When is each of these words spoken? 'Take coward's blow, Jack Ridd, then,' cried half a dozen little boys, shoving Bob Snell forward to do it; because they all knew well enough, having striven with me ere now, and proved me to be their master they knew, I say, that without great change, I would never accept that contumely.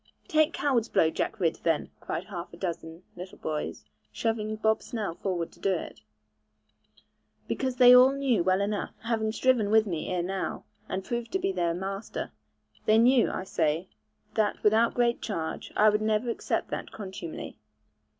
'Take 0.27 0.51
coward's 0.51 0.89
blow, 0.89 1.11
Jack 1.11 1.39
Ridd, 1.39 1.59
then,' 1.61 1.91
cried 1.99 2.23
half 2.23 2.51
a 2.51 2.57
dozen 2.57 3.03
little 3.15 3.37
boys, 3.37 3.85
shoving 4.11 4.55
Bob 4.55 4.81
Snell 4.81 5.13
forward 5.13 5.51
to 5.51 5.59
do 5.59 5.73
it; 5.75 5.99
because 7.47 7.75
they 7.75 7.95
all 7.95 8.11
knew 8.11 8.43
well 8.43 8.61
enough, 8.61 8.95
having 9.03 9.31
striven 9.31 9.69
with 9.69 9.85
me 9.85 10.09
ere 10.09 10.23
now, 10.23 10.63
and 10.89 11.05
proved 11.05 11.27
me 11.27 11.31
to 11.33 11.39
be 11.39 11.51
their 11.51 11.75
master 11.75 12.31
they 12.87 12.97
knew, 12.97 13.29
I 13.29 13.43
say, 13.43 13.89
that 14.33 14.63
without 14.63 14.95
great 14.95 15.21
change, 15.21 15.71
I 15.75 15.89
would 15.89 16.01
never 16.01 16.31
accept 16.31 16.71
that 16.71 16.91
contumely. 16.91 17.59